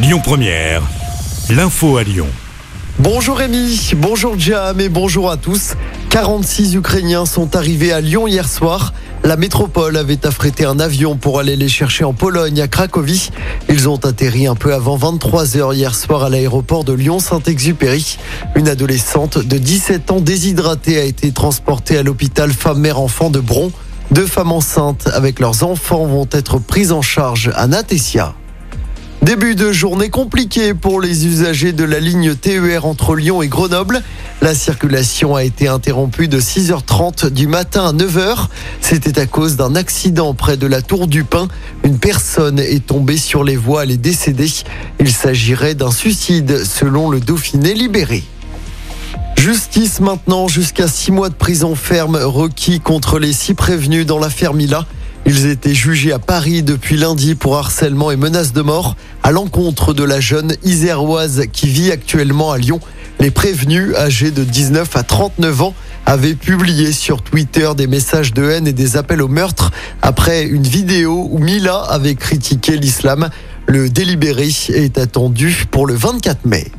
Lyon 0.00 0.20
Première, 0.22 0.82
l'info 1.50 1.96
à 1.96 2.04
Lyon. 2.04 2.28
Bonjour 3.00 3.36
Rémi, 3.36 3.94
bonjour 3.96 4.38
Jam 4.38 4.78
et 4.80 4.88
bonjour 4.88 5.28
à 5.28 5.36
tous. 5.36 5.72
46 6.10 6.76
Ukrainiens 6.76 7.26
sont 7.26 7.56
arrivés 7.56 7.92
à 7.92 8.00
Lyon 8.00 8.28
hier 8.28 8.48
soir. 8.48 8.94
La 9.24 9.36
métropole 9.36 9.96
avait 9.96 10.24
affrété 10.24 10.64
un 10.64 10.78
avion 10.78 11.16
pour 11.16 11.40
aller 11.40 11.56
les 11.56 11.66
chercher 11.66 12.04
en 12.04 12.12
Pologne, 12.12 12.60
à 12.60 12.68
Cracovie. 12.68 13.30
Ils 13.68 13.88
ont 13.88 13.96
atterri 13.96 14.46
un 14.46 14.54
peu 14.54 14.72
avant 14.72 14.96
23h 14.96 15.74
hier 15.74 15.96
soir 15.96 16.22
à 16.22 16.28
l'aéroport 16.30 16.84
de 16.84 16.92
Lyon-Saint-Exupéry. 16.92 18.18
Une 18.54 18.68
adolescente 18.68 19.38
de 19.38 19.58
17 19.58 20.12
ans 20.12 20.20
déshydratée 20.20 21.00
a 21.00 21.04
été 21.04 21.32
transportée 21.32 21.98
à 21.98 22.04
l'hôpital 22.04 22.52
femme-mère-enfant 22.52 23.30
de 23.30 23.40
Bron. 23.40 23.72
Deux 24.12 24.26
femmes 24.26 24.52
enceintes 24.52 25.08
avec 25.12 25.40
leurs 25.40 25.64
enfants 25.64 26.06
vont 26.06 26.28
être 26.30 26.60
prises 26.60 26.92
en 26.92 27.02
charge 27.02 27.50
à 27.56 27.66
Natessia. 27.66 28.36
Début 29.28 29.56
de 29.56 29.72
journée 29.72 30.08
compliquée 30.08 30.72
pour 30.72 31.02
les 31.02 31.26
usagers 31.26 31.72
de 31.72 31.84
la 31.84 32.00
ligne 32.00 32.34
TER 32.34 32.86
entre 32.86 33.14
Lyon 33.14 33.42
et 33.42 33.48
Grenoble. 33.48 34.02
La 34.40 34.54
circulation 34.54 35.36
a 35.36 35.44
été 35.44 35.68
interrompue 35.68 36.28
de 36.28 36.40
6h30 36.40 37.28
du 37.28 37.46
matin 37.46 37.88
à 37.88 37.92
9h. 37.92 38.46
C'était 38.80 39.20
à 39.20 39.26
cause 39.26 39.56
d'un 39.56 39.74
accident 39.74 40.32
près 40.32 40.56
de 40.56 40.66
la 40.66 40.80
Tour 40.80 41.08
du 41.08 41.24
Pin. 41.24 41.48
Une 41.84 41.98
personne 41.98 42.58
est 42.58 42.86
tombée 42.86 43.18
sur 43.18 43.44
les 43.44 43.56
voies, 43.56 43.82
elle 43.82 43.90
est 43.90 43.98
décédée. 43.98 44.48
Il 44.98 45.12
s'agirait 45.12 45.74
d'un 45.74 45.92
suicide 45.92 46.64
selon 46.64 47.10
le 47.10 47.20
Dauphiné 47.20 47.74
libéré. 47.74 48.24
Justice 49.36 50.00
maintenant, 50.00 50.48
jusqu'à 50.48 50.88
six 50.88 51.12
mois 51.12 51.28
de 51.28 51.34
prison 51.34 51.74
ferme 51.74 52.16
requis 52.16 52.80
contre 52.80 53.18
les 53.18 53.34
six 53.34 53.52
prévenus 53.52 54.06
dans 54.06 54.18
l'affaire 54.18 54.54
Mila. 54.54 54.86
Ils 55.30 55.44
étaient 55.44 55.74
jugés 55.74 56.14
à 56.14 56.18
Paris 56.18 56.62
depuis 56.62 56.96
lundi 56.96 57.34
pour 57.34 57.58
harcèlement 57.58 58.10
et 58.10 58.16
menaces 58.16 58.54
de 58.54 58.62
mort 58.62 58.96
à 59.22 59.30
l'encontre 59.30 59.92
de 59.92 60.02
la 60.02 60.20
jeune 60.20 60.56
iséroise 60.64 61.42
qui 61.52 61.68
vit 61.68 61.92
actuellement 61.92 62.50
à 62.50 62.56
Lyon. 62.56 62.80
Les 63.20 63.30
prévenus, 63.30 63.94
âgés 63.94 64.30
de 64.30 64.42
19 64.42 64.96
à 64.96 65.02
39 65.02 65.60
ans, 65.60 65.74
avaient 66.06 66.34
publié 66.34 66.92
sur 66.92 67.20
Twitter 67.20 67.68
des 67.76 67.86
messages 67.86 68.32
de 68.32 68.42
haine 68.48 68.66
et 68.66 68.72
des 68.72 68.96
appels 68.96 69.20
au 69.20 69.28
meurtre 69.28 69.70
après 70.00 70.44
une 70.44 70.62
vidéo 70.62 71.28
où 71.30 71.38
Mila 71.38 71.76
avait 71.76 72.14
critiqué 72.14 72.78
l'islam. 72.78 73.28
Le 73.66 73.90
délibéré 73.90 74.48
est 74.70 74.96
attendu 74.96 75.66
pour 75.70 75.86
le 75.86 75.92
24 75.92 76.46
mai. 76.46 76.72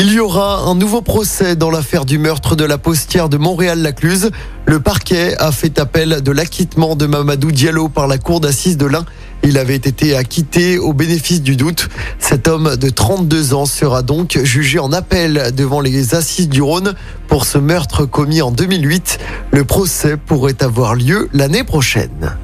Il 0.00 0.12
y 0.12 0.20
aura 0.20 0.60
un 0.60 0.76
nouveau 0.76 1.02
procès 1.02 1.56
dans 1.56 1.72
l'affaire 1.72 2.04
du 2.04 2.18
meurtre 2.18 2.54
de 2.54 2.62
la 2.62 2.78
postière 2.78 3.28
de 3.28 3.36
Montréal-Lacluse. 3.36 4.30
Le 4.64 4.78
parquet 4.78 5.36
a 5.38 5.50
fait 5.50 5.80
appel 5.80 6.22
de 6.22 6.30
l'acquittement 6.30 6.94
de 6.94 7.06
Mamadou 7.06 7.50
Diallo 7.50 7.88
par 7.88 8.06
la 8.06 8.16
cour 8.16 8.38
d'assises 8.38 8.76
de 8.76 8.86
l'Ain. 8.86 9.04
Il 9.42 9.58
avait 9.58 9.74
été 9.74 10.14
acquitté 10.14 10.78
au 10.78 10.92
bénéfice 10.92 11.42
du 11.42 11.56
doute. 11.56 11.88
Cet 12.20 12.46
homme 12.46 12.76
de 12.76 12.90
32 12.90 13.54
ans 13.54 13.66
sera 13.66 14.02
donc 14.02 14.38
jugé 14.44 14.78
en 14.78 14.92
appel 14.92 15.50
devant 15.56 15.80
les 15.80 16.14
assises 16.14 16.48
du 16.48 16.62
Rhône 16.62 16.94
pour 17.26 17.44
ce 17.44 17.58
meurtre 17.58 18.04
commis 18.04 18.40
en 18.40 18.52
2008. 18.52 19.18
Le 19.50 19.64
procès 19.64 20.16
pourrait 20.16 20.62
avoir 20.62 20.94
lieu 20.94 21.28
l'année 21.32 21.64
prochaine. 21.64 22.36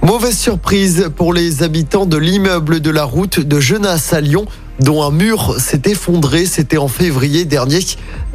Mauvaise 0.00 0.38
surprise 0.38 1.10
pour 1.14 1.34
les 1.34 1.62
habitants 1.62 2.06
de 2.06 2.16
l'immeuble 2.16 2.80
de 2.80 2.90
la 2.90 3.04
route 3.04 3.40
de 3.40 3.60
Genasse 3.60 4.14
à 4.14 4.22
Lyon 4.22 4.46
dont 4.80 5.02
un 5.02 5.10
mur 5.10 5.56
s'est 5.58 5.82
effondré. 5.86 6.46
C'était 6.46 6.78
en 6.78 6.88
février 6.88 7.44
dernier. 7.44 7.80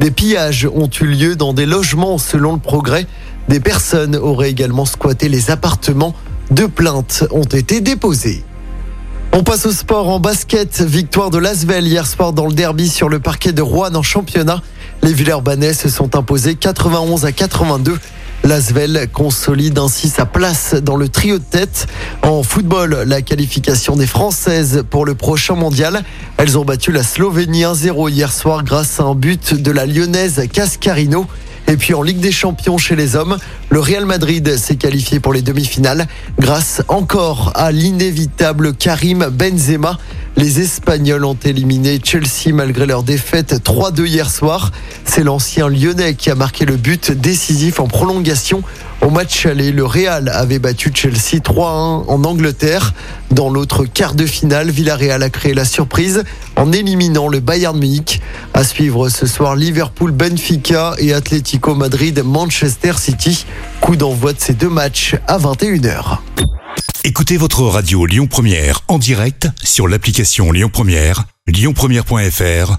Des 0.00 0.10
pillages 0.10 0.68
ont 0.72 0.90
eu 1.00 1.06
lieu 1.06 1.36
dans 1.36 1.52
des 1.52 1.66
logements 1.66 2.18
selon 2.18 2.54
le 2.54 2.58
progrès. 2.58 3.06
Des 3.48 3.60
personnes 3.60 4.16
auraient 4.16 4.50
également 4.50 4.84
squatté 4.84 5.28
les 5.28 5.50
appartements. 5.50 6.14
Deux 6.50 6.68
plaintes 6.68 7.24
ont 7.30 7.42
été 7.42 7.80
déposées. 7.80 8.44
On 9.32 9.42
passe 9.42 9.64
au 9.64 9.72
sport 9.72 10.08
en 10.10 10.20
basket. 10.20 10.82
Victoire 10.82 11.30
de 11.30 11.38
Lasvel 11.38 11.86
hier 11.86 12.06
soir 12.06 12.32
dans 12.32 12.46
le 12.46 12.52
derby 12.52 12.88
sur 12.88 13.08
le 13.08 13.18
parquet 13.18 13.52
de 13.52 13.62
Rouen 13.62 13.94
en 13.94 14.02
championnat. 14.02 14.60
Les 15.02 15.12
Villers-Banais 15.12 15.72
se 15.72 15.88
sont 15.88 16.14
imposés 16.16 16.54
91 16.54 17.24
à 17.24 17.32
82. 17.32 17.98
L'Asvel 18.44 19.08
consolide 19.12 19.78
ainsi 19.78 20.08
sa 20.08 20.26
place 20.26 20.74
dans 20.74 20.96
le 20.96 21.08
trio 21.08 21.38
de 21.38 21.44
tête. 21.44 21.86
En 22.22 22.42
football, 22.42 23.04
la 23.06 23.22
qualification 23.22 23.94
des 23.94 24.06
Françaises 24.06 24.82
pour 24.90 25.06
le 25.06 25.14
prochain 25.14 25.54
mondial. 25.54 26.02
Elles 26.38 26.58
ont 26.58 26.64
battu 26.64 26.90
la 26.90 27.04
Slovénie 27.04 27.62
1-0 27.62 28.10
hier 28.10 28.32
soir 28.32 28.64
grâce 28.64 28.98
à 28.98 29.04
un 29.04 29.14
but 29.14 29.54
de 29.54 29.70
la 29.70 29.86
lyonnaise 29.86 30.42
Cascarino. 30.52 31.26
Et 31.68 31.76
puis 31.76 31.94
en 31.94 32.02
Ligue 32.02 32.20
des 32.20 32.32
Champions 32.32 32.78
chez 32.78 32.96
les 32.96 33.16
hommes, 33.16 33.38
le 33.70 33.80
Real 33.80 34.04
Madrid 34.04 34.56
s'est 34.56 34.76
qualifié 34.76 35.20
pour 35.20 35.32
les 35.32 35.42
demi-finales 35.42 36.06
grâce 36.38 36.82
encore 36.88 37.52
à 37.54 37.72
l'inévitable 37.72 38.74
Karim 38.74 39.26
Benzema. 39.30 39.98
Les 40.36 40.60
Espagnols 40.60 41.24
ont 41.24 41.36
éliminé 41.44 42.00
Chelsea 42.02 42.52
malgré 42.52 42.86
leur 42.86 43.02
défaite 43.02 43.62
3-2 43.64 44.06
hier 44.06 44.30
soir. 44.30 44.72
C'est 45.04 45.24
l'ancien 45.24 45.68
Lyonnais 45.68 46.14
qui 46.14 46.30
a 46.30 46.34
marqué 46.34 46.64
le 46.64 46.76
but 46.76 47.12
décisif 47.12 47.80
en 47.80 47.86
prolongation. 47.86 48.62
Au 49.02 49.10
match 49.10 49.46
aller, 49.46 49.72
le 49.72 49.84
Real 49.84 50.28
avait 50.28 50.60
battu 50.60 50.92
Chelsea 50.94 51.40
3-1 51.42 52.04
en 52.06 52.24
Angleterre. 52.24 52.94
Dans 53.32 53.50
l'autre 53.50 53.84
quart 53.84 54.14
de 54.14 54.26
finale, 54.26 54.70
Villarreal 54.70 55.24
a 55.24 55.28
créé 55.28 55.54
la 55.54 55.64
surprise 55.64 56.22
en 56.54 56.70
éliminant 56.70 57.26
le 57.26 57.40
Bayern 57.40 57.76
Munich. 57.76 58.20
À 58.54 58.62
suivre 58.62 59.08
ce 59.08 59.26
soir, 59.26 59.56
Liverpool, 59.56 60.12
Benfica 60.12 60.94
et 60.98 61.12
Atlético 61.12 61.74
Madrid, 61.74 62.22
Manchester 62.24 62.92
City. 62.96 63.44
Coup 63.80 63.96
d'envoi 63.96 64.34
de 64.34 64.40
ces 64.40 64.54
deux 64.54 64.70
matchs 64.70 65.16
à 65.26 65.36
21h. 65.36 66.18
Écoutez 67.02 67.36
votre 67.36 67.62
radio 67.62 68.06
Lyon 68.06 68.28
Première 68.28 68.82
en 68.86 68.98
direct 68.98 69.48
sur 69.64 69.88
l'application 69.88 70.52
Lyon 70.52 70.70
Première, 70.72 71.24
lyonpremière.fr 71.48 72.78